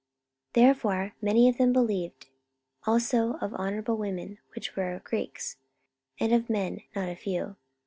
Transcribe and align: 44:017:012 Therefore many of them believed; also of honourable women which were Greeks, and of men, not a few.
44:017:012 0.53 0.53
Therefore 0.65 1.13
many 1.21 1.47
of 1.47 1.57
them 1.59 1.71
believed; 1.73 2.25
also 2.87 3.33
of 3.35 3.53
honourable 3.53 3.97
women 3.97 4.39
which 4.55 4.75
were 4.75 4.99
Greeks, 5.03 5.57
and 6.19 6.33
of 6.33 6.49
men, 6.49 6.81
not 6.95 7.07
a 7.07 7.15
few. 7.15 7.55